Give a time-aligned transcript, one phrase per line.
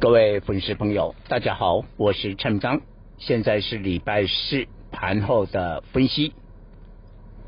[0.00, 2.80] 各位粉丝朋友，大家好，我是陈章，
[3.18, 6.32] 现在是礼拜四盘后的分析。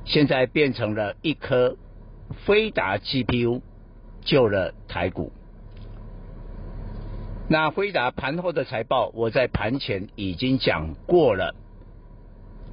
[0.04, 1.78] 现在变成了一颗
[2.44, 3.62] 飞达 GPU
[4.20, 5.32] 救了台股。
[7.48, 11.54] 那飞达盘后的财报，我在盘前已经讲过了，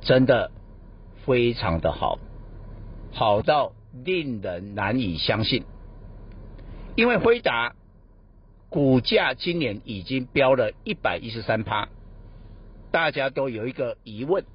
[0.01, 0.51] 真的
[1.25, 2.19] 非常的好，
[3.13, 3.71] 好到
[4.03, 5.63] 令人难以相信，
[6.97, 7.75] 因为飞达。
[8.69, 11.89] 股价今年已经飙了一百一十三趴，
[12.91, 14.45] 大家都有一个疑问：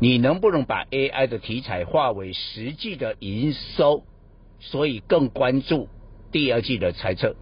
[0.00, 4.04] 你能不能把 AI 的题材化为实际的营收？
[4.60, 5.88] 所以更关注
[6.30, 7.36] 第二季的财测。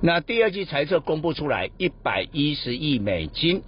[0.00, 3.62] 那第二季财测公布出来，一百一十亿美金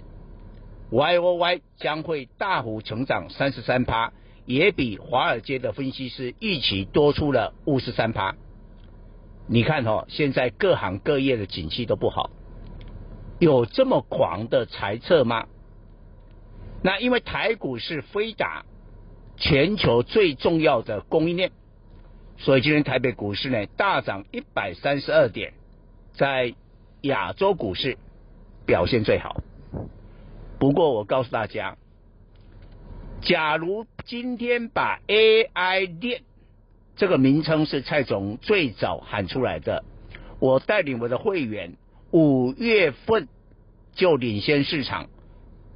[0.91, 4.13] ，YOY 将会大幅成长三十三趴，
[4.45, 8.35] 也比华尔街的分析师预期多出了五十三趴。
[9.51, 12.29] 你看哦，现在各行各业的景气都不好，
[13.39, 15.47] 有这么狂的猜测吗？
[16.83, 18.63] 那因为台股是飞达
[19.37, 21.51] 全球最重要的供应链，
[22.37, 25.53] 所以今天台北股市呢大涨一百三十二点，
[26.13, 26.53] 在
[27.01, 27.97] 亚洲股市
[28.67, 29.41] 表现最好。
[30.59, 31.75] 不过我告诉大家，
[33.21, 36.21] 假如今天把 AI 链
[36.99, 39.85] 这个名称是蔡总最早喊出来的。
[40.39, 41.77] 我带领我的会员
[42.11, 43.29] 五月份
[43.93, 45.07] 就领先市场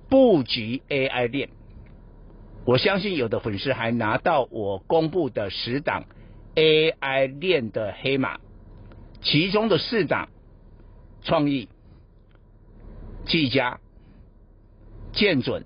[0.09, 1.47] 布局 AI 链。
[2.65, 6.03] 我相信有的粉丝还拿到我公布的十档
[6.55, 8.41] AI 链的黑马，
[9.21, 10.27] 其中的四档
[11.21, 11.69] 创意、
[13.25, 13.79] 技嘉、
[15.13, 15.63] 建准、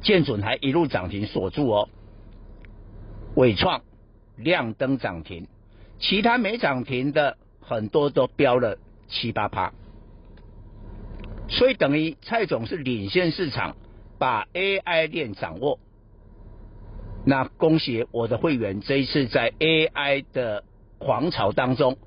[0.00, 1.90] 建准还一路涨停锁住哦，
[3.34, 3.82] 伟创。
[4.42, 5.46] 亮灯涨停，
[5.98, 8.78] 其他没涨停的很多都飙了
[9.08, 9.72] 七八趴，
[11.48, 13.76] 所以等于蔡总是领先市场，
[14.18, 15.78] 把 AI 链掌握。
[17.24, 20.64] 那恭喜我的会员，这一次在 AI 的
[20.98, 21.98] 狂潮当中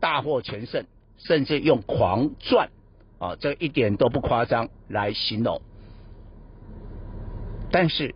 [0.00, 0.86] 大获全胜，
[1.18, 2.70] 甚至用狂赚
[3.18, 5.60] 啊，这一点都不夸张来形容。
[7.70, 8.14] 但是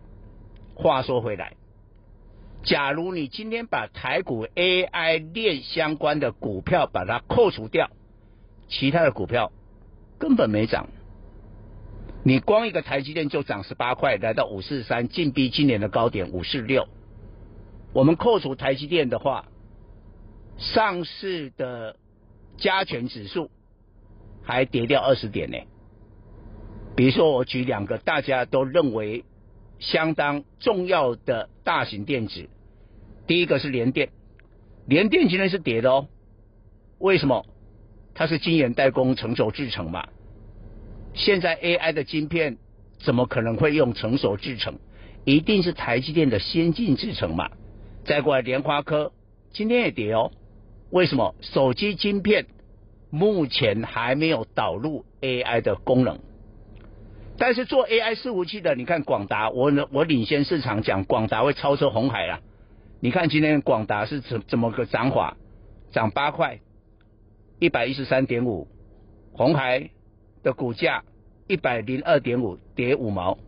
[0.73, 1.53] 话说回来。
[2.63, 7.89] 假如你今天把台股 AI 链相关的股票把它扣除掉，
[8.67, 9.51] 其他的股票
[10.19, 10.87] 根本没涨。
[12.23, 16.87] 你光一个台积电就涨十八块，来到五四三，近逼今年的高点五四六。
[17.93, 19.45] 我们扣除台积电的话，
[20.57, 21.95] 上市的
[22.57, 23.49] 加权指数
[24.43, 25.57] 还跌掉二十点呢。
[26.95, 29.25] 比如说，我举两个大家都认为。
[29.81, 32.47] 相当重要的大型电子，
[33.27, 34.09] 第一个是联电，
[34.87, 36.07] 联电今天是跌的哦。
[36.99, 37.45] 为什么？
[38.13, 40.07] 它是晶圆代工成熟制程嘛。
[41.13, 42.57] 现在 AI 的晶片
[42.99, 44.79] 怎么可能会用成熟制程？
[45.25, 47.49] 一定是台积电的先进制程嘛。
[48.05, 49.11] 再过来联发科
[49.51, 50.31] 今天也跌哦。
[50.91, 51.33] 为什么？
[51.41, 52.45] 手机晶片
[53.09, 56.19] 目前还没有导入 AI 的功能。
[57.41, 62.39] 但是做 AI 伺服器的，你看广达，我我领先市场讲广达会超车红海啦。
[62.99, 65.37] 你看今天广达是怎怎么个涨法？
[65.91, 66.59] 涨八块，
[67.57, 68.67] 一百一十三点五。
[69.33, 69.89] 红海
[70.43, 71.03] 的股价
[71.47, 73.39] 一百零二点五，跌五毛，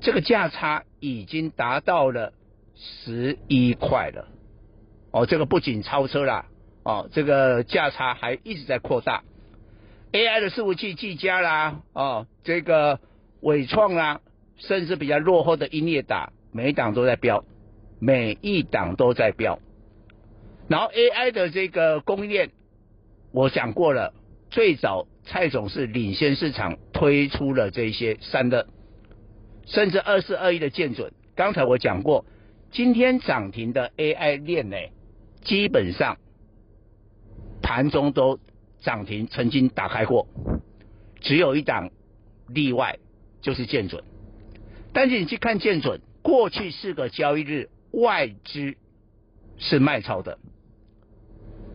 [0.00, 2.32] 这个价差已经达到了
[2.74, 4.28] 十一块了。
[5.10, 6.46] 哦，这个不仅超车啦，
[6.84, 9.24] 哦，这个价差还一直在扩大。
[10.10, 12.98] AI 的伺服器技嘉啦，哦，这个。
[13.40, 14.20] 伟创啊，
[14.56, 17.44] 甚至比较落后的英业达，每一档都在飙，
[17.98, 19.58] 每一档都在飙。
[20.68, 22.50] 然后 AI 的这个供应链，
[23.32, 24.12] 我讲过了，
[24.50, 28.68] 最早蔡总是领先市场推出了这些三的，
[29.66, 31.12] 甚至二四二一的建准。
[31.34, 32.26] 刚才我讲过，
[32.70, 34.76] 今天涨停的 AI 链呢，
[35.42, 36.18] 基本上
[37.62, 38.38] 盘中都
[38.80, 40.26] 涨停，曾经打开过，
[41.20, 41.90] 只有一档
[42.48, 42.98] 例外。
[43.40, 44.04] 就是见准，
[44.92, 48.74] 但是你去看见准，过去四个交易日外资
[49.58, 50.38] 是卖超的，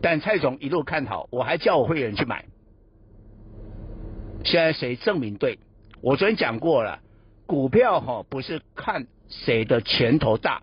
[0.00, 2.44] 但蔡总一路看好，我还叫我会员去买，
[4.44, 5.58] 现在谁证明对？
[6.00, 7.00] 我昨天讲过了，
[7.46, 10.62] 股票哈不是看谁的拳头大，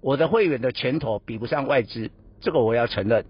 [0.00, 2.10] 我的会员的拳头比不上外资，
[2.40, 3.24] 这个我要承认。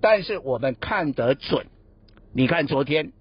[0.00, 1.66] 但是我们看得准，
[2.32, 3.12] 你看昨天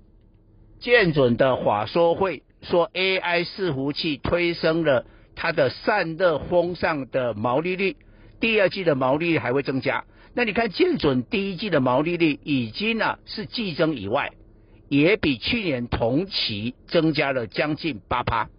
[0.80, 5.06] 建准的法说会说 AI 伺服器推升了
[5.36, 7.96] 它的散热风扇的毛利率，
[8.40, 10.04] 第二季的毛利率还会增加。
[10.34, 14.32] 那你看建准第一季的毛利率已经呢、是季增以外。
[14.90, 18.50] 也比去年同期增加了将近八趴，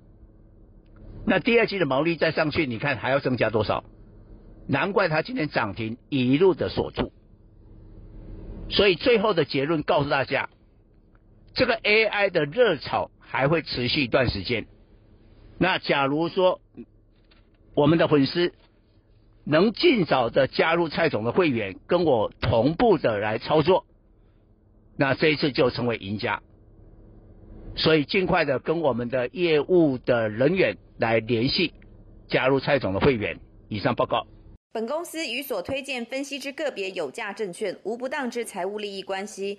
[1.27, 3.85] 那第二季的毛利再上去，你看还要增加多少？
[4.67, 7.13] 难怪它今天涨停一路的锁住。
[8.69, 10.49] 所以最后的结论告诉大家，
[11.55, 14.67] 这个 AI 的热潮还会持续一段时间。
[15.59, 16.61] 那假如说
[17.75, 18.53] 我们的粉丝
[19.45, 23.87] 能尽早的加入蔡总的会员，跟我同步的来操作。
[24.97, 26.41] 那这一次就成为赢家，
[27.75, 31.75] 所以尽快的跟我们的业务的人员来联系，
[32.29, 33.41] 加入蔡总的会员。
[33.69, 34.25] 以上报告。
[34.73, 39.59] 本公司与所推荐分析之个别有价证券无不当之财务利益关系。